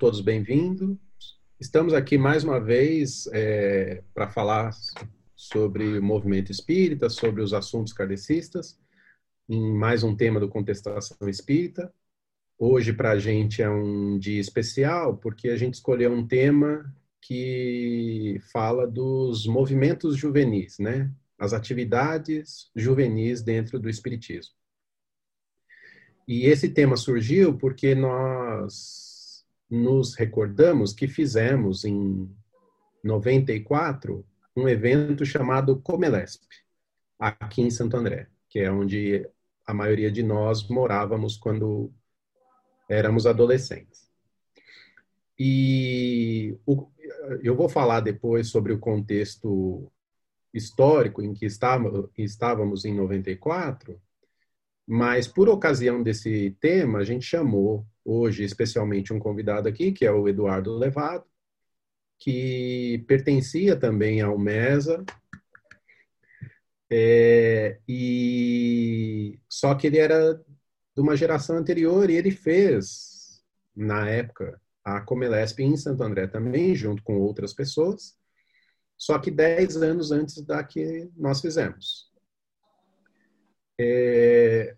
[0.00, 0.96] todos bem-vindos.
[1.60, 4.70] Estamos aqui mais uma vez é, para falar
[5.36, 8.80] sobre o movimento espírita, sobre os assuntos kardecistas,
[9.46, 11.92] em mais um tema do Contestação Espírita.
[12.58, 16.90] Hoje, para a gente, é um dia especial, porque a gente escolheu um tema
[17.20, 21.12] que fala dos movimentos juvenis, né?
[21.38, 24.54] As atividades juvenis dentro do Espiritismo.
[26.26, 29.09] E esse tema surgiu porque nós
[29.70, 32.28] nos recordamos que fizemos em
[33.04, 36.42] 94 um evento chamado Comelesp,
[37.18, 39.28] aqui em Santo André, que é onde
[39.64, 41.92] a maioria de nós morávamos quando
[42.88, 44.10] éramos adolescentes.
[45.38, 46.88] E o,
[47.42, 49.90] eu vou falar depois sobre o contexto
[50.52, 54.00] histórico em que estávamos em 94,
[54.92, 60.10] mas por ocasião desse tema, a gente chamou hoje especialmente um convidado aqui, que é
[60.10, 61.24] o Eduardo Levado,
[62.18, 65.04] que pertencia também ao MESA,
[66.90, 73.44] é, e só que ele era de uma geração anterior e ele fez,
[73.76, 78.18] na época, a Comelesp em Santo André também, junto com outras pessoas,
[78.98, 82.10] só que 10 anos antes da que nós fizemos.
[83.78, 84.76] É,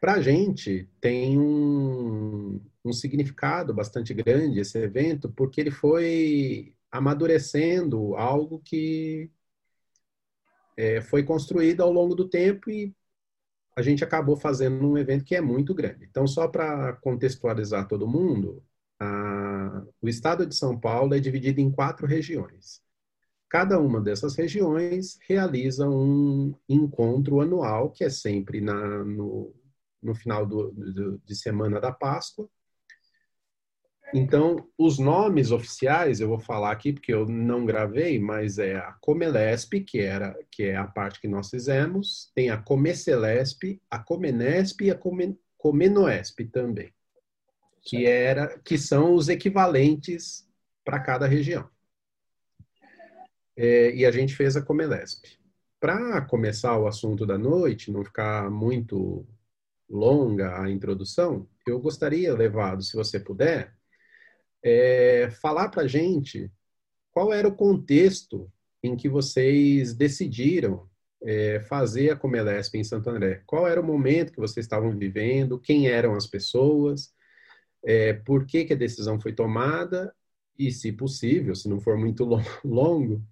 [0.00, 8.14] Para a gente, tem um, um significado bastante grande esse evento, porque ele foi amadurecendo
[8.14, 9.30] algo que
[10.76, 12.94] é, foi construído ao longo do tempo e
[13.76, 16.04] a gente acabou fazendo um evento que é muito grande.
[16.04, 18.62] Então, só para contextualizar todo mundo,
[18.98, 22.82] a, o estado de São Paulo é dividido em quatro regiões.
[23.48, 29.54] Cada uma dessas regiões realiza um encontro anual, que é sempre na, no,
[30.06, 32.48] no final do, do, de semana da Páscoa,
[34.14, 38.92] então, os nomes oficiais eu vou falar aqui porque eu não gravei, mas é a
[39.00, 44.82] Comelesp, que era que é a parte que nós fizemos, tem a Comecelesp, a Comenesp
[44.82, 44.98] e a
[45.58, 46.92] Comenoesp também,
[47.82, 50.48] que era que são os equivalentes
[50.84, 51.68] para cada região.
[53.56, 55.26] É, e a gente fez a Comelesp.
[55.80, 59.26] Para começar o assunto da noite, não ficar muito
[59.88, 63.74] longa a introdução, eu gostaria, Levado, se você puder,
[64.62, 66.50] é, falar para a gente
[67.12, 68.50] qual era o contexto
[68.82, 70.88] em que vocês decidiram
[71.22, 73.42] é, fazer a Comelesp em Santo André.
[73.46, 77.12] Qual era o momento que vocês estavam vivendo, quem eram as pessoas,
[77.84, 80.14] é, por que, que a decisão foi tomada
[80.58, 82.24] e, se possível, se não for muito
[82.64, 83.22] longo,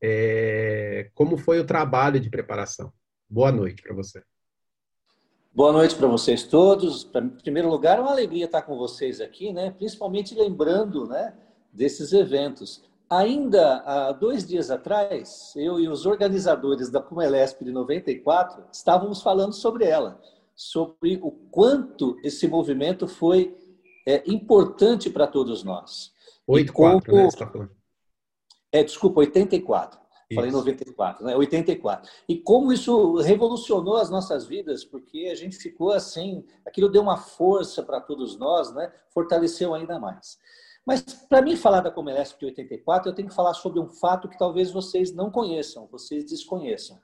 [0.00, 2.92] é, como foi o trabalho de preparação.
[3.28, 4.22] Boa noite para você.
[5.52, 7.08] Boa noite para vocês todos.
[7.14, 9.70] Em primeiro lugar, é uma alegria estar com vocês aqui, né?
[9.70, 11.34] principalmente lembrando né,
[11.72, 12.84] desses eventos.
[13.10, 19.54] Ainda há dois dias atrás, eu e os organizadores da Pumelesp de 94 estávamos falando
[19.54, 20.20] sobre ela,
[20.54, 23.56] sobre o quanto esse movimento foi
[24.06, 26.12] é, importante para todos nós.
[26.46, 27.22] 84, como...
[27.22, 27.30] né?
[27.30, 27.70] Você tá falando.
[28.70, 29.98] É, desculpa, 84.
[30.34, 31.34] Falei 94, né?
[31.34, 32.10] 84.
[32.28, 37.16] E como isso revolucionou as nossas vidas, porque a gente ficou assim, aquilo deu uma
[37.16, 38.92] força para todos nós, né?
[39.08, 40.38] Fortaleceu ainda mais.
[40.84, 44.28] Mas para mim falar da Comelesp de 84, eu tenho que falar sobre um fato
[44.28, 46.98] que talvez vocês não conheçam, vocês desconheçam.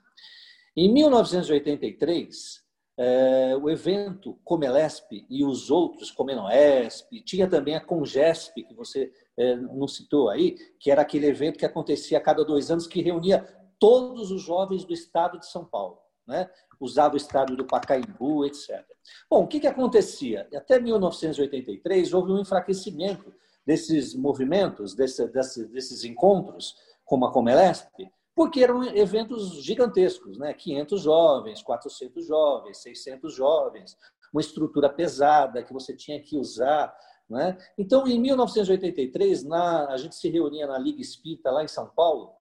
[0.75, 2.64] Em 1983,
[2.97, 9.55] é, o evento Comelesp e os outros, Comenoesp, tinha também a Congesp, que você é,
[9.55, 13.45] não citou aí, que era aquele evento que acontecia a cada dois anos, que reunia
[13.77, 15.99] todos os jovens do estado de São Paulo.
[16.25, 16.49] Né?
[16.79, 18.83] Usava o estado do Pacaembu, etc.
[19.29, 20.47] Bom, o que, que acontecia?
[20.55, 23.33] Até 1983 houve um enfraquecimento
[23.65, 30.53] desses movimentos, desse, desse, desses encontros, como a Comelesp, porque eram eventos gigantescos, né?
[30.53, 33.97] 500 jovens, 400 jovens, 600 jovens,
[34.33, 36.93] uma estrutura pesada que você tinha que usar
[37.29, 37.57] né?
[37.77, 42.33] Então, em 1983, na, a gente se reunia na Liga Espírita, lá em São Paulo,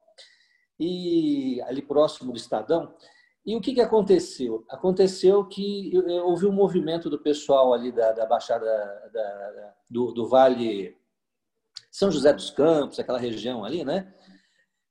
[0.78, 2.94] e ali próximo do Estadão.
[3.46, 4.64] E o que, que aconteceu?
[4.68, 5.92] Aconteceu que
[6.22, 10.96] houve um movimento do pessoal ali da, da Baixada da, da, do, do Vale
[11.90, 14.14] São José dos Campos, aquela região ali, né?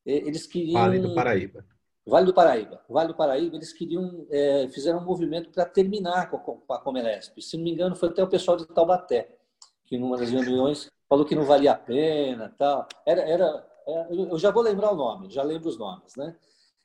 [0.05, 0.81] Eles queriam.
[0.81, 1.65] Vale do Paraíba.
[2.05, 2.81] Vale do Paraíba.
[2.89, 6.79] Vale do Paraíba, eles queriam, é, fizeram um movimento para terminar com a, com a
[6.79, 7.41] Comelesp.
[7.41, 9.37] Se não me engano, foi até o pessoal de Taubaté
[9.85, 12.87] que numa das reuniões falou que não valia a pena, tal.
[13.05, 16.35] Era, era, é, eu já vou lembrar o nome, já lembro os nomes, né?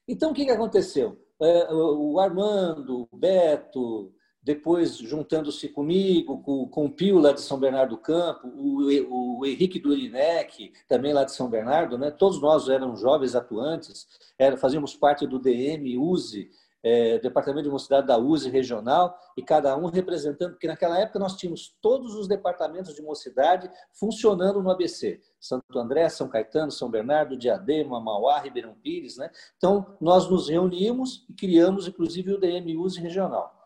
[0.07, 1.19] Então o que, que aconteceu?
[1.41, 4.13] É, o Armando, o Beto,
[4.43, 9.47] depois juntando-se comigo, com, com o Pio lá de São Bernardo do Campo, o, o
[9.47, 12.11] Henrique Durinec, também lá de São Bernardo, né?
[12.11, 14.07] todos nós éramos jovens atuantes,
[14.39, 16.51] era, fazíamos parte do DM, USE,
[16.83, 21.37] é, Departamento de Mocidade da USE regional, e cada um representando, porque naquela época nós
[21.37, 25.21] tínhamos todos os departamentos de mocidade funcionando no ABC.
[25.41, 29.17] Santo André, São Caetano, São Bernardo, Diadema, Mauá, Ribeirão Pires.
[29.17, 29.31] Né?
[29.57, 33.58] Então, nós nos reunimos e criamos, inclusive, o DM USE regional.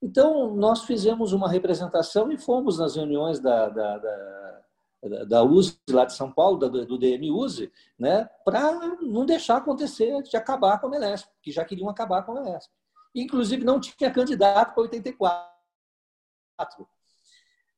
[0.00, 6.04] Então, nós fizemos uma representação e fomos nas reuniões da, da, da, da USE, lá
[6.04, 10.90] de São Paulo, do, do USE, né, para não deixar acontecer de acabar com a
[10.90, 12.70] Melesp, que já queriam acabar com a Melesp.
[13.14, 15.48] Inclusive, não tinha candidato para 84.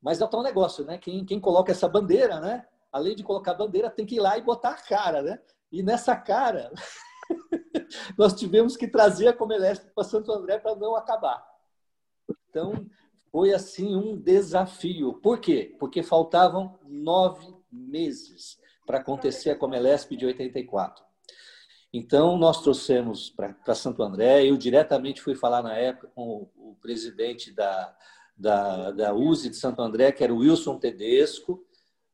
[0.00, 0.98] Mas é o tal negócio, né?
[0.98, 2.66] Quem, quem coloca essa bandeira, né?
[2.90, 5.38] Além de colocar a bandeira, tem que ir lá e botar a cara, né?
[5.70, 6.72] E nessa cara,
[8.18, 11.49] nós tivemos que trazer a Comelesp para Santo André para não acabar.
[12.50, 12.84] Então,
[13.30, 15.14] foi assim um desafio.
[15.14, 15.74] Por quê?
[15.78, 21.04] Porque faltavam nove meses para acontecer a Comelesp de 84.
[21.92, 26.76] Então, nós trouxemos para Santo André, eu diretamente fui falar na época com o, o
[26.76, 27.96] presidente da,
[28.36, 31.64] da, da USE de Santo André, que era o Wilson Tedesco,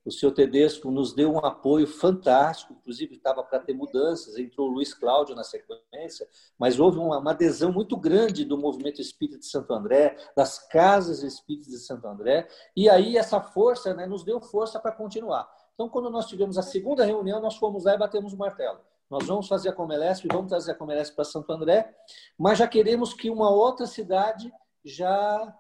[0.06, 4.73] o senhor Tedesco nos deu um apoio fantástico, inclusive estava para ter mudanças, entrou o
[4.73, 9.47] Luiz Cláudio na sequência, mas houve uma, uma, adesão muito grande do movimento espírita de
[9.47, 14.41] Santo André, das casas espíritas de Santo André, e aí essa força né, nos deu
[14.41, 15.50] força para continuar.
[15.75, 18.79] Então, quando nós tivemos a segunda reunião, nós fomos lá e batemos o martelo.
[19.11, 21.93] Nós vamos fazer a Comelesp, vamos trazer a Comelesp para Santo André,
[22.38, 24.52] mas já queremos que uma outra cidade
[24.85, 25.56] já,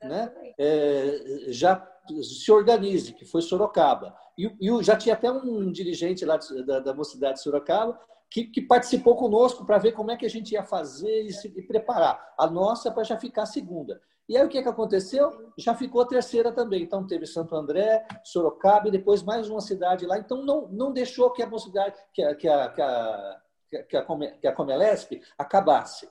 [0.00, 1.76] né, é, já
[2.22, 4.14] se organize, que foi Sorocaba.
[4.36, 7.98] E, e já tinha até um dirigente lá da, da mocidade de Sorocaba
[8.30, 11.48] que, que participou conosco para ver como é que a gente ia fazer e, se,
[11.56, 14.00] e preparar a nossa para já ficar segunda.
[14.28, 15.52] E aí o que, que aconteceu?
[15.56, 16.82] Já ficou a terceira também.
[16.82, 20.18] Então teve Santo André, Sorocaba e depois mais uma cidade lá.
[20.18, 23.40] Então não, não deixou que a mocidade, que a, que a, que a,
[23.88, 26.08] que a, que a Comelesp acabasse.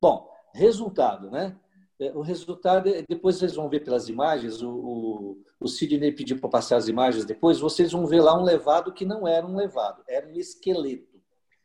[0.00, 1.54] Bom, resultado, né?
[2.00, 6.38] É, o resultado, é, depois vocês vão ver pelas imagens, o, o, o Sidney pediu
[6.38, 9.56] para passar as imagens depois, vocês vão ver lá um levado que não era um
[9.56, 11.20] levado, era um esqueleto.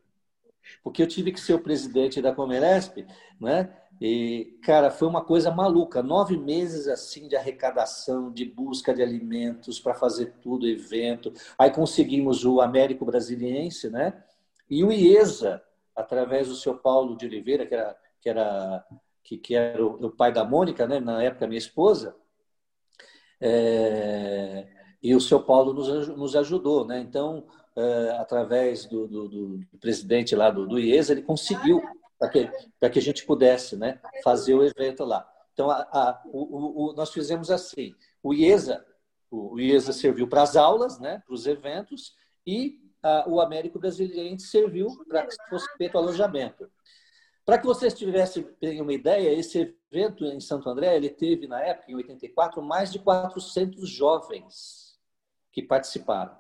[0.83, 3.05] Porque eu tive que ser o presidente da Comelesp,
[3.39, 3.75] né?
[3.99, 6.03] E, cara, foi uma coisa maluca.
[6.03, 11.33] Nove meses assim de arrecadação, de busca de alimentos para fazer tudo, evento.
[11.57, 14.21] Aí conseguimos o Américo Brasiliense, né?
[14.69, 15.63] E o IESA,
[15.95, 17.95] através do seu Paulo de Oliveira, que era
[18.25, 18.83] que era
[19.23, 20.99] que, que era o, o pai da Mônica, né?
[20.99, 22.15] na época minha esposa,
[23.39, 24.67] é,
[25.01, 26.99] e o seu Paulo nos, nos ajudou, né?
[26.99, 27.45] Então,
[27.75, 31.83] é, através do, do, do, presidente lá do, do IESA, ele conseguiu
[32.17, 32.49] para que,
[32.89, 35.29] que a gente pudesse né, fazer o evento lá.
[35.53, 38.83] Então, a, a, o, o, nós fizemos assim: o IESA,
[39.29, 42.15] o IESA serviu para as aulas, né, para os eventos,
[42.47, 46.67] e a, o Américo Brasiliense serviu para que fosse feito alojamento.
[47.45, 48.47] Para que vocês tivessem
[48.81, 52.97] uma ideia, esse evento em Santo André, ele teve, na época, em 84, mais de
[52.97, 54.97] 400 jovens
[55.51, 56.35] que participaram.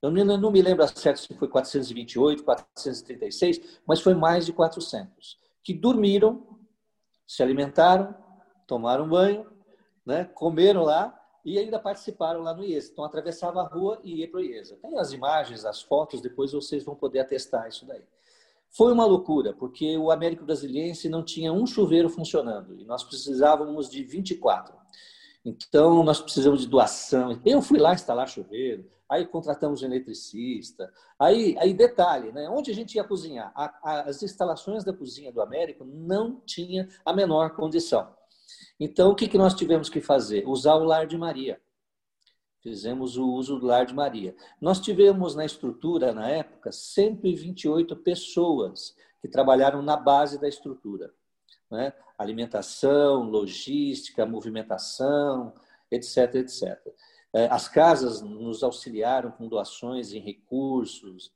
[0.00, 5.74] Eu não me lembro certo se foi 428, 436, mas foi mais de 400, que
[5.74, 6.58] dormiram,
[7.26, 8.14] se alimentaram,
[8.66, 9.50] tomaram banho,
[10.06, 11.14] né, comeram lá
[11.44, 12.90] e ainda participaram lá no IESA.
[12.92, 14.76] Então, atravessava a rua e ia para o IESA.
[14.76, 18.04] Tem as imagens, as fotos, depois vocês vão poder atestar isso daí.
[18.70, 23.88] Foi uma loucura, porque o Américo Brasiliense não tinha um chuveiro funcionando e nós precisávamos
[23.88, 24.76] de 24.
[25.44, 27.40] Então, nós precisamos de doação.
[27.44, 30.92] Eu fui lá instalar chuveiro, aí contratamos um eletricista.
[31.18, 32.48] Aí, aí detalhe, né?
[32.48, 33.50] onde a gente ia cozinhar?
[33.54, 38.14] A, a, as instalações da cozinha do Américo não tinha a menor condição.
[38.78, 40.46] Então, o que, que nós tivemos que fazer?
[40.46, 41.60] Usar o lar de Maria.
[42.60, 44.34] Fizemos o uso do Lar de Maria.
[44.60, 51.12] Nós tivemos na estrutura, na época, 128 pessoas que trabalharam na base da estrutura.
[51.70, 51.92] Né?
[52.16, 55.52] Alimentação, logística, movimentação,
[55.90, 56.78] etc, etc.
[57.32, 61.32] É, as casas nos auxiliaram com doações em recursos.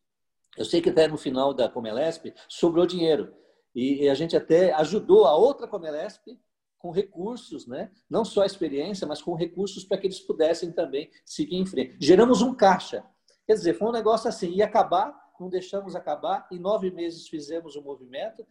[0.57, 3.33] Eu sei que até no final da Comelesp sobrou dinheiro.
[3.75, 6.39] E a gente até ajudou a outra Comelesp
[6.83, 7.93] com recursos, né?
[8.11, 11.97] não só a experiência, mas com recursos para que eles pudessem também seguir em frente.
[12.01, 13.05] Geramos um caixa.
[13.47, 17.77] Quer dizer, foi um negócio assim, ia acabar, não deixamos acabar, em nove meses fizemos
[17.77, 18.45] o um movimento,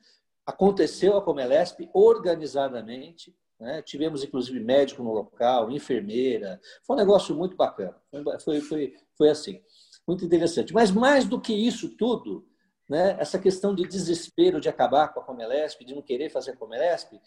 [0.46, 3.82] aconteceu a Comelesp organizadamente, né?
[3.82, 7.96] tivemos inclusive médico no local, enfermeira, foi um negócio muito bacana,
[8.44, 9.62] foi, foi, foi assim,
[10.08, 10.74] muito interessante.
[10.74, 12.48] Mas mais do que isso tudo,
[12.88, 16.58] né, essa questão de desespero de acabar com a Comelesp, de não querer fazer a
[16.58, 17.20] Comelesp,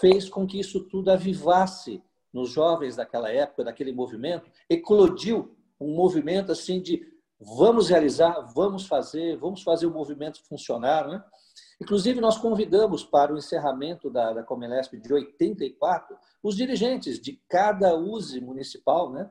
[0.00, 6.50] fez com que isso tudo avivasse nos jovens daquela época, daquele movimento, eclodiu um movimento
[6.50, 7.06] assim de
[7.38, 11.08] vamos realizar, vamos fazer, vamos fazer o movimento funcionar.
[11.08, 11.22] Né?
[11.80, 17.96] Inclusive, nós convidamos para o encerramento da, da Comelesp de 84 os dirigentes de cada
[17.96, 19.30] USE municipal, né?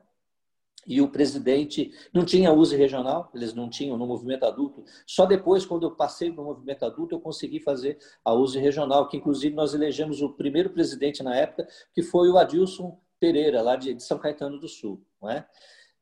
[0.86, 4.84] E o presidente não tinha USE regional, eles não tinham no movimento adulto.
[5.06, 9.16] Só depois, quando eu passei no movimento adulto, eu consegui fazer a USE regional, que
[9.16, 13.98] inclusive nós elegemos o primeiro presidente na época, que foi o Adilson Pereira, lá de
[14.02, 15.00] São Caetano do Sul.
[15.20, 15.46] Não é?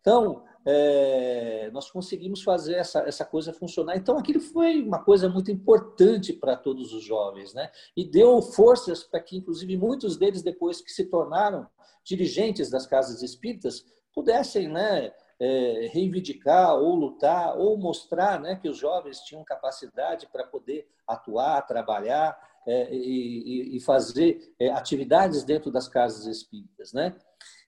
[0.01, 3.97] Então, é, nós conseguimos fazer essa, essa coisa funcionar.
[3.97, 7.71] Então, aquilo foi uma coisa muito importante para todos os jovens, né?
[7.97, 11.67] E deu forças para que, inclusive, muitos deles, depois que se tornaram
[12.03, 18.77] dirigentes das casas espíritas, pudessem né, é, reivindicar ou lutar ou mostrar né, que os
[18.77, 25.89] jovens tinham capacidade para poder atuar, trabalhar é, e, e, fazer é, atividades dentro das
[25.89, 26.93] casas espíritas.
[26.93, 27.17] Né?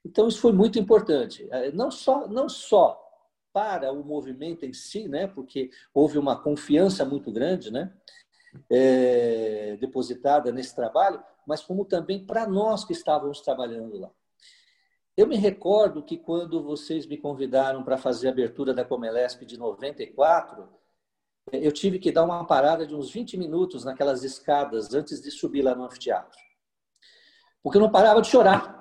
[0.04, 3.00] Então, isso foi muito importante, é, não só, não só
[3.52, 7.92] para o movimento em si, né, porque houve uma confiança muito grande né,
[8.70, 14.11] é, depositada nesse trabalho, mas como também para nós que estávamos trabalhando lá.
[15.16, 19.59] Eu me recordo que quando vocês me convidaram para fazer a abertura da Comelesp de
[19.59, 20.69] 94,
[21.52, 25.62] eu tive que dar uma parada de uns 20 minutos naquelas escadas antes de subir
[25.62, 26.38] lá no anfiteatro.
[27.62, 28.81] Porque eu não parava de chorar.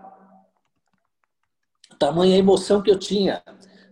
[1.99, 3.43] Tamanha emoção que eu tinha,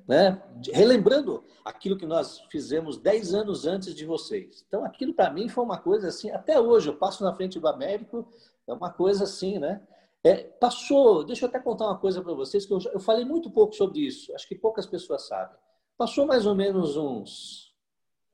[0.08, 0.42] né?
[0.74, 4.64] relembrando aquilo que nós fizemos 10 anos antes de vocês.
[4.68, 7.68] Então, aquilo para mim foi uma coisa assim, até hoje, eu passo na frente do
[7.68, 8.28] Américo,
[8.66, 9.82] é uma coisa assim, né?
[10.24, 13.50] É, passou, deixa eu até contar uma coisa para vocês, que eu, eu falei muito
[13.50, 15.58] pouco sobre isso, acho que poucas pessoas sabem.
[15.98, 17.74] Passou mais ou menos uns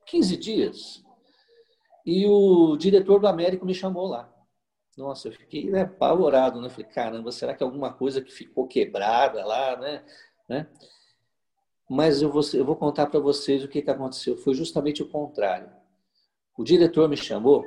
[0.06, 1.04] 15 dias
[2.04, 4.32] e o diretor do Américo me chamou lá.
[4.96, 6.70] Nossa, eu fiquei né, apavorado, né?
[6.70, 10.04] Falei, caramba, será que é alguma coisa que ficou quebrada lá, né?
[10.48, 10.68] né?
[11.88, 14.36] Mas eu vou, eu vou contar para vocês o que, que aconteceu.
[14.38, 15.70] Foi justamente o contrário.
[16.56, 17.64] O diretor me chamou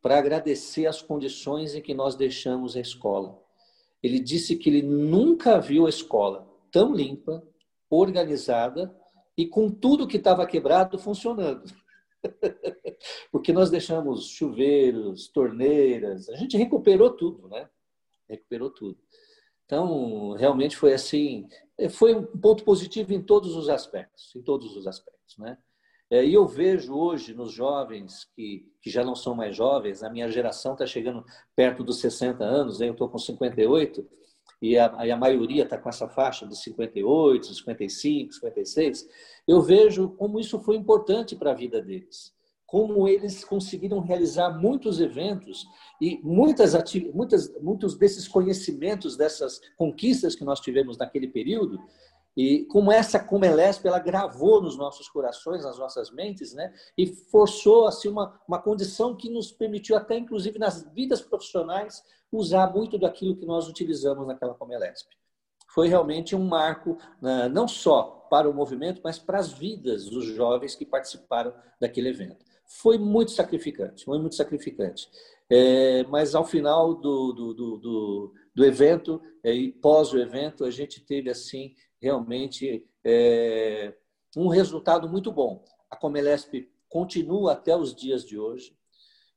[0.00, 3.42] para agradecer as condições em que nós deixamos a escola.
[4.02, 7.42] Ele disse que ele nunca viu a escola tão limpa,
[7.88, 8.94] organizada
[9.36, 11.64] e com tudo que estava quebrado funcionando.
[13.32, 17.68] Porque nós deixamos chuveiros, torneiras, a gente recuperou tudo, né?
[18.28, 18.98] Recuperou tudo.
[19.64, 21.48] Então, realmente foi assim,
[21.90, 25.56] foi um ponto positivo em todos os aspectos, em todos os aspectos, né?
[26.10, 30.10] É, e eu vejo hoje nos jovens que, que já não são mais jovens, a
[30.10, 31.24] minha geração está chegando
[31.54, 34.04] perto dos 60 anos, eu estou com 58,
[34.60, 39.08] e a, a maioria está com essa faixa de 58, 55, 56.
[39.46, 42.34] Eu vejo como isso foi importante para a vida deles,
[42.66, 45.64] como eles conseguiram realizar muitos eventos
[46.00, 46.74] e muitas,
[47.14, 51.78] muitas, muitos desses conhecimentos, dessas conquistas que nós tivemos naquele período,
[52.36, 56.72] e como essa Comelesp, ela gravou nos nossos corações, nas nossas mentes, né?
[56.96, 62.72] E forçou assim uma, uma condição que nos permitiu até, inclusive nas vidas profissionais, usar
[62.72, 65.08] muito daquilo que nós utilizamos naquela Comelesp.
[65.74, 70.24] Foi realmente um marco, né, não só para o movimento, mas para as vidas dos
[70.24, 72.44] jovens que participaram daquele evento.
[72.66, 75.08] Foi muito sacrificante, foi muito sacrificante.
[75.48, 80.64] É, mas ao final do, do, do, do, do evento é, e pós o evento,
[80.64, 83.94] a gente teve assim realmente é,
[84.36, 85.64] um resultado muito bom.
[85.90, 88.76] A Comelesp continua até os dias de hoje.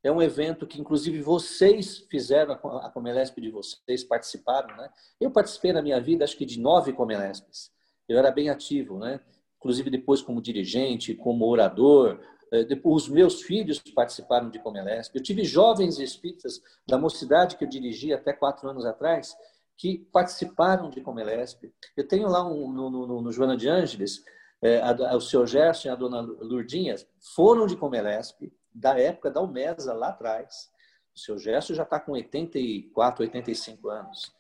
[0.04, 4.90] É um evento que, inclusive, vocês fizeram, a Comelesp de vocês participaram, né?
[5.20, 7.72] Eu participei na minha vida, acho que de nove Comelespes.
[8.08, 9.22] Eu era bem ativo, né?
[9.58, 12.20] Inclusive, depois como dirigente, como orador.
[12.52, 15.16] É, os meus filhos participaram de Comelesp.
[15.16, 19.34] Eu tive jovens espíritas da mocidade que eu dirigi até quatro anos atrás,
[19.78, 21.74] que participaram de Comelesp.
[21.96, 24.24] Eu tenho lá um, no, no, no Joana de Ângeles,
[24.62, 26.96] é, a, o senhor Gerson e a dona Lurdinha
[27.36, 30.72] foram de Comelesp, da época da Umesa, lá atrás.
[31.16, 34.34] O senhor Gerson já está com 84, 85 anos.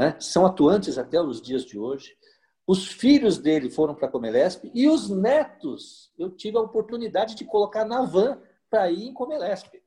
[0.00, 0.20] É?
[0.20, 2.16] São atuantes até os dias de hoje.
[2.66, 7.46] Os filhos dele foram para a Comelesp e os netos eu tive a oportunidade de
[7.46, 9.82] colocar na van para ir em Comelesp.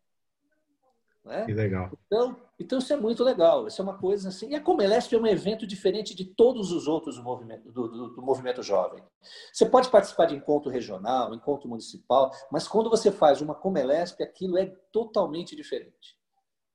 [1.23, 1.45] Né?
[1.45, 1.91] Que legal.
[2.07, 3.67] Então, então, isso é muito legal.
[3.67, 4.49] Isso é uma coisa assim.
[4.49, 8.07] E a Comelesp é um evento diferente de todos os outros do movimento, do, do,
[8.15, 9.03] do movimento jovem.
[9.51, 14.57] Você pode participar de encontro regional, encontro municipal, mas quando você faz uma Comelesp, aquilo
[14.57, 16.19] é totalmente diferente.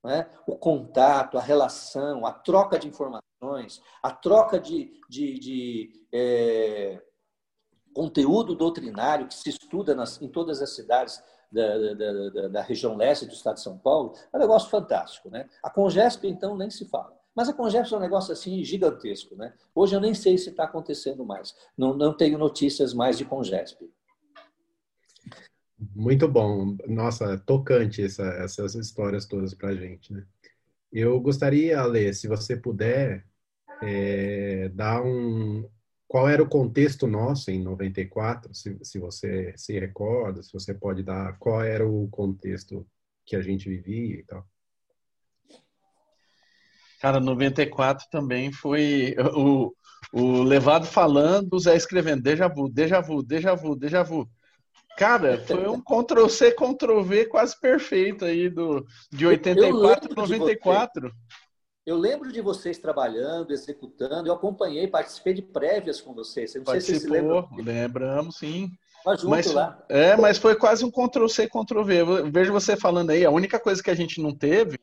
[0.05, 0.29] É?
[0.47, 7.03] O contato, a relação, a troca de informações, a troca de, de, de é,
[7.93, 12.97] conteúdo doutrinário que se estuda nas, em todas as cidades da, da, da, da, região
[12.97, 15.31] leste do estado de São Paulo, é um negócio fantástico.
[15.31, 15.49] Né?
[15.63, 17.17] A Congesp, então, nem se fala.
[17.35, 19.37] Mas a Congesp é um negócio assim gigantesco.
[19.37, 19.53] Né?
[19.75, 21.55] Hoje eu nem sei se está acontecendo mais.
[21.77, 23.83] Não, não tenho notícias mais de Congesp.
[25.95, 26.77] Muito bom.
[26.87, 30.13] Nossa, tocante essa, essas histórias todas para a gente.
[30.13, 30.25] Né?
[30.91, 33.27] Eu gostaria, Ale, se você puder,
[33.83, 35.69] é, dar um,
[36.09, 41.03] qual era o contexto nosso em 94, se, se você se recorda, se você pode
[41.03, 42.87] dar qual era o contexto
[43.25, 44.47] que a gente vivia e tal.
[47.01, 49.73] Cara, 94 também foi o,
[50.13, 54.29] o levado falando, o Zé escrevendo déjà vu, déjà vu, déjà vu, déjà vu.
[54.97, 61.13] Cara, foi um Ctrl-C, Ctrl-V quase perfeito aí do, de 84 para 94.
[61.87, 66.53] Eu lembro de vocês trabalhando, executando, eu acompanhei, participei de prévias com vocês.
[66.57, 67.49] não Participou, sei se vocês lembram.
[67.57, 68.69] Lembramos, sim.
[69.05, 69.55] Mas, mas,
[69.89, 72.01] É, mas foi quase um Ctrl-C, Ctrl-V.
[72.01, 74.81] Eu vejo você falando aí, a única coisa que a gente não teve,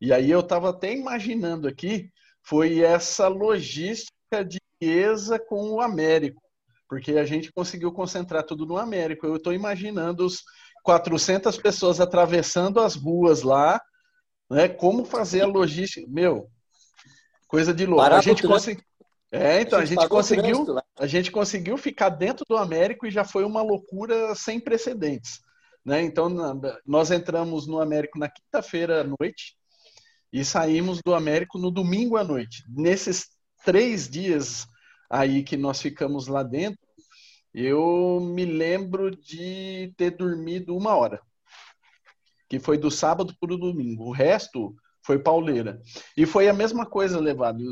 [0.00, 2.10] e aí eu estava até imaginando aqui,
[2.42, 6.40] foi essa logística de ESA com o Américo,
[6.88, 9.26] porque a gente conseguiu concentrar tudo no Américo.
[9.26, 10.42] Eu estou imaginando os
[10.82, 13.78] 400 pessoas atravessando as ruas lá,
[14.50, 14.68] né?
[14.68, 16.06] Como fazer a logística?
[16.08, 16.50] Meu,
[17.46, 18.02] coisa de louco.
[18.02, 18.84] a gente conseguiu.
[19.30, 20.66] É, então a gente, a gente conseguiu,
[20.98, 25.40] a gente conseguiu ficar dentro do Américo e já foi uma loucura sem precedentes,
[25.84, 26.00] né?
[26.00, 26.30] Então
[26.86, 29.54] nós entramos no Américo na quinta-feira à noite
[30.32, 32.64] e saímos do Américo no domingo à noite.
[32.70, 33.26] Nesses
[33.64, 34.66] três dias
[35.10, 36.80] aí que nós ficamos lá dentro,
[37.52, 41.20] eu me lembro de ter dormido uma hora
[42.48, 44.04] que foi do sábado para o domingo.
[44.04, 45.80] O resto foi pauleira.
[46.16, 47.62] E foi a mesma coisa levado.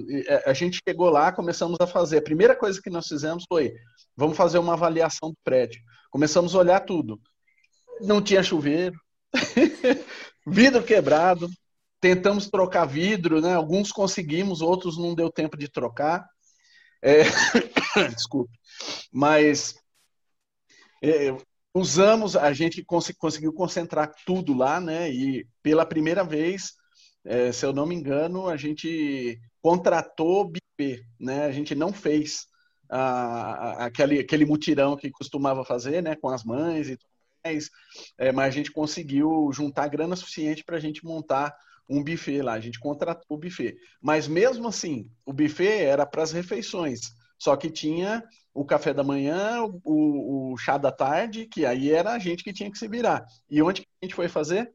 [0.44, 2.18] A gente chegou lá, começamos a fazer.
[2.18, 3.74] A primeira coisa que nós fizemos foi:
[4.16, 5.80] vamos fazer uma avaliação do prédio.
[6.10, 7.20] Começamos a olhar tudo.
[8.00, 8.98] Não tinha chuveiro,
[10.46, 11.48] vidro quebrado.
[12.00, 13.54] Tentamos trocar vidro, né?
[13.54, 16.26] Alguns conseguimos, outros não deu tempo de trocar.
[17.02, 17.24] É...
[18.14, 18.52] Desculpe.
[19.12, 19.74] Mas
[21.02, 21.36] é,
[21.76, 25.10] usamos, a gente cons conseguiu concentrar tudo lá, né?
[25.10, 26.72] E pela primeira vez,
[27.22, 31.44] é, se eu não me engano, a gente contratou buffet, né?
[31.44, 32.46] A gente não fez
[32.88, 36.16] a, a, aquele, aquele mutirão que costumava fazer, né?
[36.16, 37.10] Com as mães e tudo
[37.44, 37.70] mais,
[38.16, 41.54] é, mas a gente conseguiu juntar grana suficiente para a gente montar
[41.88, 42.54] um buffet lá.
[42.54, 43.76] A gente contratou o buffet.
[44.00, 47.00] Mas mesmo assim, o buffet era para as refeições.
[47.38, 48.22] Só que tinha
[48.55, 52.53] o café da manhã, o, o, chá da tarde, que aí era a gente que
[52.53, 53.27] tinha que se virar.
[53.51, 54.72] E onde que a gente foi fazer?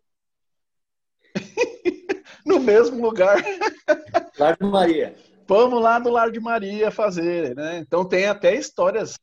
[2.45, 3.37] no mesmo lugar.
[4.37, 5.15] Lar de Maria.
[5.47, 7.79] Vamos lá no Lar de Maria fazer, né?
[7.79, 9.15] Então tem até histórias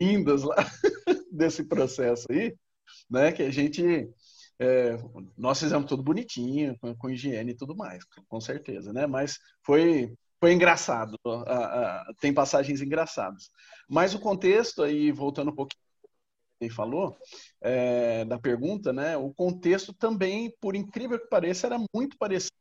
[0.00, 0.56] lindas lá
[1.32, 2.56] desse processo aí,
[3.10, 3.32] né?
[3.32, 4.08] Que a gente
[4.58, 4.96] é,
[5.36, 9.06] nós fizemos tudo bonitinho, com, com, higiene e tudo mais, com certeza, né?
[9.06, 11.16] Mas foi foi engraçado.
[11.24, 13.50] Uh, uh, tem passagens engraçadas.
[13.88, 15.80] Mas o contexto, aí voltando um pouquinho
[16.58, 17.16] que falou,
[17.60, 19.16] é, da pergunta, né?
[19.16, 22.56] O contexto também, por incrível que pareça, era muito parecido.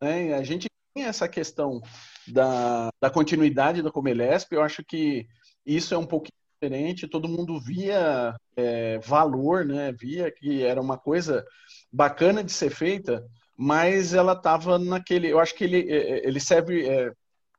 [0.00, 0.34] Né?
[0.34, 1.80] A gente tinha essa questão
[2.26, 5.26] da, da continuidade da Comelesp, eu acho que
[5.66, 9.92] isso é um pouquinho diferente, todo mundo via é, valor, né?
[9.92, 11.44] Via que era uma coisa
[11.92, 13.24] bacana de ser feita,
[13.58, 15.32] mas ela estava naquele.
[15.32, 16.88] Eu acho que ele, é, é, ele serve.
[16.88, 17.12] É,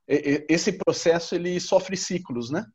[0.08, 2.66] esse processo ele sofre ciclos, né?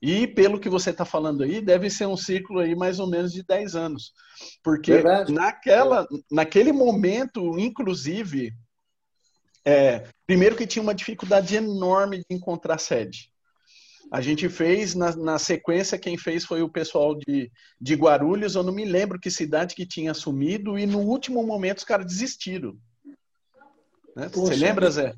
[0.00, 3.32] E pelo que você está falando aí, deve ser um ciclo aí mais ou menos
[3.32, 4.12] de 10 anos.
[4.62, 5.32] Porque Verdade.
[5.32, 8.52] naquela, naquele momento, inclusive,
[9.64, 13.31] é, primeiro que tinha uma dificuldade enorme de encontrar sede.
[14.12, 18.54] A gente fez, na, na, sequência, quem fez foi o pessoal de, de Guarulhos.
[18.54, 22.04] Eu não me lembro que cidade que tinha assumido, e no último momento os caras
[22.04, 22.76] desistiram.
[24.14, 24.28] Né?
[24.28, 25.14] Você lembra, Zé?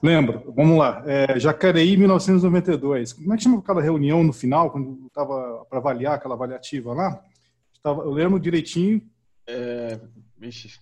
[0.00, 0.52] Lembro.
[0.54, 1.02] Vamos lá.
[1.06, 3.14] É, Jacareí, 1992.
[3.14, 7.20] Como é que chama aquela reunião no final, quando estava para avaliar aquela avaliativa lá?
[7.84, 9.02] eu lembro direitinho.
[9.44, 9.98] É,
[10.38, 10.78] vixe.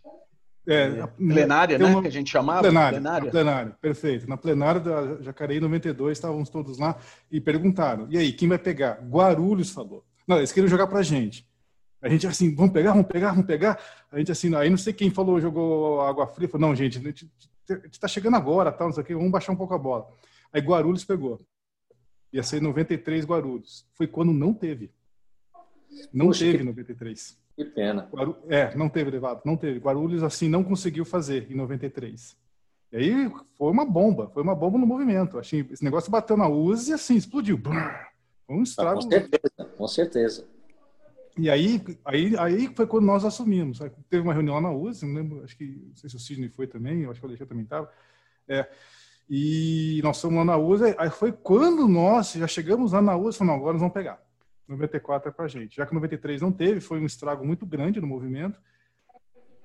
[0.67, 1.87] É, é, plenária, né?
[1.87, 2.03] Uma...
[2.03, 2.63] Que a gente chamava?
[2.63, 3.31] Plenária, plenária.
[3.31, 3.77] plenária.
[3.81, 4.29] perfeito.
[4.29, 6.97] Na plenária da Jacareí 92, estávamos todos lá
[7.31, 9.01] e perguntaram: e aí, quem vai pegar?
[9.03, 10.05] Guarulhos falou.
[10.27, 11.47] Não, eles queriam jogar pra gente.
[12.01, 13.79] A gente assim, vamos pegar, vamos pegar, vamos pegar.
[14.11, 16.49] A gente assim, aí não sei quem falou, jogou água fria.
[16.49, 17.31] Falou, não, gente, a gente
[17.91, 20.09] está chegando agora, tal, não sei o quê, vamos baixar um pouco a bola.
[20.53, 21.41] Aí Guarulhos pegou.
[22.33, 23.87] Ia ser 93 Guarulhos.
[23.95, 24.91] Foi quando não teve.
[26.13, 26.65] Não Poxa, teve que...
[26.65, 27.42] 93.
[27.57, 28.09] Que pena.
[28.49, 29.79] É, não teve levado, não teve.
[29.79, 32.37] Guarulhos, assim, não conseguiu fazer em 93.
[32.93, 35.39] E aí foi uma bomba, foi uma bomba no movimento.
[35.39, 37.61] Achei, esse negócio bateu na USA e assim, explodiu.
[38.47, 39.03] Foi um estrago.
[39.03, 40.47] com certeza, com certeza.
[41.39, 43.79] E aí, aí, aí foi quando nós assumimos.
[44.11, 46.51] Teve uma reunião lá na USE, não lembro, acho que, não sei se o Sidney
[46.51, 47.91] foi também, acho que o Alexandre também estava.
[48.47, 48.69] É,
[49.29, 53.37] e nós fomos lá na USE, aí foi quando nós já chegamos lá na USE
[53.37, 54.22] e falamos, agora nós vamos pegar.
[54.69, 55.77] 94 é pra gente.
[55.77, 58.59] Já que 93 não teve, foi um estrago muito grande no movimento.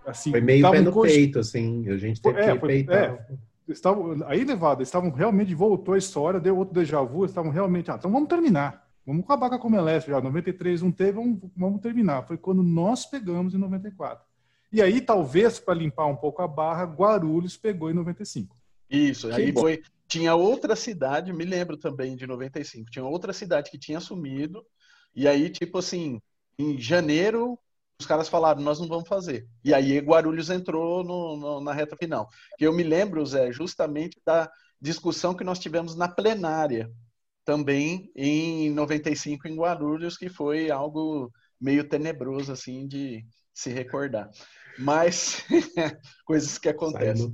[0.06, 1.14] Assim, foi meio pé no cost...
[1.14, 2.98] peito, assim, a gente teve é, que foi, peitar.
[2.98, 3.28] É,
[3.68, 7.96] estavam, aí levado, estavam realmente, voltou a história, deu outro déjà vu, estavam realmente, ah,
[7.98, 8.88] então vamos terminar.
[9.06, 10.20] Vamos acabar com a Comelesp já.
[10.20, 12.28] 93 não teve, vamos, vamos terminar.
[12.28, 14.26] Foi quando nós pegamos em 94.
[14.72, 18.56] E aí, talvez, para limpar um pouco a barra, Guarulhos pegou em 95.
[18.90, 19.82] Isso, aí foi.
[20.10, 24.66] Tinha outra cidade, me lembro também de 95, tinha outra cidade que tinha assumido,
[25.16, 26.22] e aí, tipo assim,
[26.58, 27.58] em janeiro,
[28.00, 29.48] os caras falaram, nós não vamos fazer.
[29.64, 32.30] E aí Guarulhos entrou no, no, na reta final.
[32.58, 36.92] Que eu me lembro, Zé, justamente da discussão que nós tivemos na plenária,
[37.44, 44.30] também em 95 em Guarulhos, que foi algo meio tenebroso assim de se recordar.
[44.78, 45.44] Mas
[46.26, 47.34] coisas que acontecem.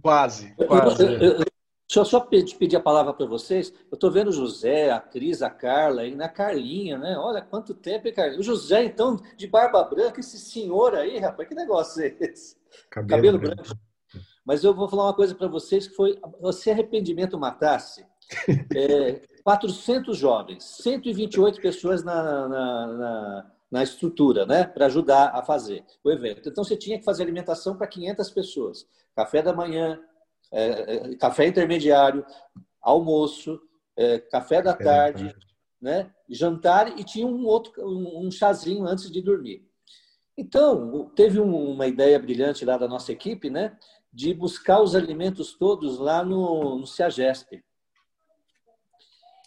[0.00, 1.04] Quase, quase.
[1.04, 1.46] Eu, eu,
[1.92, 3.70] deixa eu só pedir a palavra para vocês.
[3.90, 7.18] Eu estou vendo o José, a Cris, a Carla e na Carlinha, né?
[7.18, 8.40] Olha quanto tempo, hein, Carlinha?
[8.40, 12.56] O José, então, de barba branca, esse senhor aí, rapaz, que negócio é esse?
[12.88, 13.62] Cabelo, Cabelo branco.
[13.62, 13.80] branco.
[14.42, 16.18] Mas eu vou falar uma coisa para vocês que foi,
[16.54, 18.06] se arrependimento matasse,
[18.74, 25.84] é, 400 jovens, 128 pessoas na, na, na, na estrutura, né, para ajudar a fazer
[26.02, 26.48] o evento.
[26.48, 28.86] Então, você tinha que fazer alimentação para 500 pessoas.
[29.14, 30.00] Café da manhã,
[30.52, 32.24] é, é, café intermediário,
[32.80, 33.60] almoço,
[33.96, 35.34] é, café da tarde,
[35.80, 39.66] né, jantar e tinha um outro um, um chazinho antes de dormir.
[40.36, 43.76] Então, teve uma ideia brilhante lá da nossa equipe, né,
[44.12, 47.62] de buscar os alimentos todos lá no, no Ciagesp.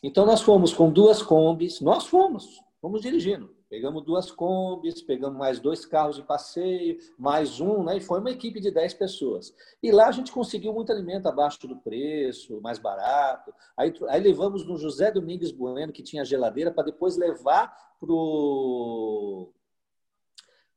[0.03, 3.54] Então, nós fomos com duas combis, nós fomos, fomos dirigindo.
[3.75, 7.97] Pegamos duas combis, pegamos mais dois carros de passeio, mais um, né?
[7.97, 9.53] E foi uma equipe de 10 pessoas.
[9.83, 13.53] E lá a gente conseguiu muito alimento abaixo do preço, mais barato.
[13.75, 19.51] Aí, aí levamos no José Domingues Bueno, que tinha geladeira, para depois levar pro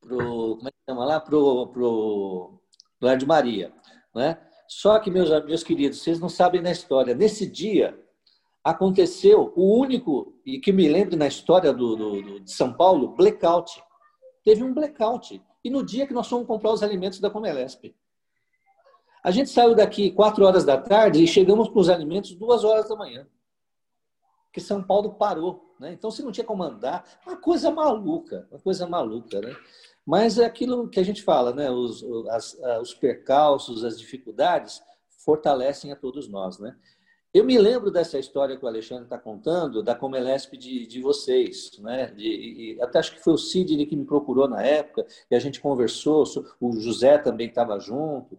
[0.01, 2.61] pro como é que chama lá pro pro
[3.01, 3.73] Lar Maria,
[4.13, 4.41] né?
[4.67, 7.15] Só que meus meus queridos, vocês não sabem da história.
[7.15, 7.97] Nesse dia
[8.71, 13.83] aconteceu o único, e que me lembro na história do, do, de São Paulo, blackout.
[14.45, 15.43] Teve um blackout.
[15.65, 17.95] E no dia que nós fomos comprar os alimentos da Comelesp.
[19.25, 22.89] A gente saiu daqui quatro horas da tarde e chegamos com os alimentos duas horas
[22.89, 23.27] da manhã.
[24.53, 25.75] Que São Paulo parou.
[25.81, 25.93] Né?
[25.93, 29.41] Então, se não tinha como andar, uma coisa maluca, uma coisa maluca.
[29.41, 29.57] Né?
[30.07, 31.71] Mas é aquilo que a gente fala, né?
[31.71, 34.83] os, as, os percalços, as dificuldades
[35.25, 36.59] fortalecem a todos nós.
[36.59, 36.77] Né?
[37.33, 41.71] Eu me lembro dessa história que o Alexandre está contando, da Comelesp de, de vocês,
[41.79, 42.07] né?
[42.07, 45.61] De, até acho que foi o Sidney que me procurou na época, e a gente
[45.61, 46.25] conversou,
[46.59, 48.39] o José também estava junto,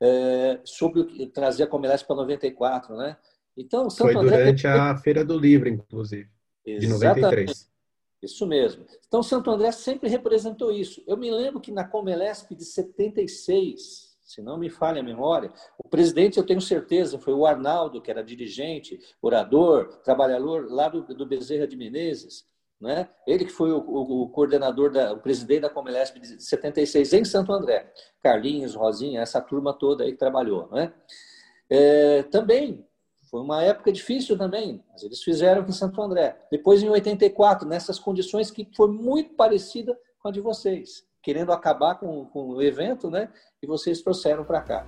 [0.00, 3.16] é, sobre trazer a Comelesp para 94, né?
[3.56, 6.28] Então, Santo foi André durante a Feira do Livro, inclusive,
[6.64, 7.22] de Exatamente.
[7.22, 7.68] 93.
[8.20, 8.84] Isso mesmo.
[9.06, 11.02] Então, Santo André sempre representou isso.
[11.06, 15.88] Eu me lembro que na Comelesp de 76, se não me falha a memória, o
[15.88, 21.24] presidente, eu tenho certeza, foi o Arnaldo, que era dirigente, orador, trabalhador lá do, do
[21.24, 22.44] Bezerra de Menezes,
[22.78, 23.08] né?
[23.26, 27.24] ele que foi o, o, o coordenador, da, o presidente da Comelesp de 76 em
[27.24, 27.90] Santo André.
[28.22, 30.68] Carlinhos, Rosinha, essa turma toda aí que trabalhou.
[30.70, 30.92] Né?
[31.70, 32.86] É, também
[33.30, 36.38] foi uma época difícil também, mas eles fizeram em Santo André.
[36.52, 41.96] Depois, em 84, nessas condições que foi muito parecida com a de vocês querendo acabar
[41.96, 43.28] com, com o evento, né?
[43.62, 44.86] E vocês trouxeram para cá.